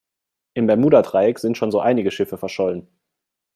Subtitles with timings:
[0.55, 2.87] Im Bermuda-Dreieck sind schon so einige Schiffe verschollen.